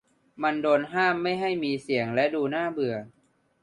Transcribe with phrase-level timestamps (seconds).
[0.43, 2.95] มันโดนห้ามไม่ให้มีเสียงและดูน่าเบื่อ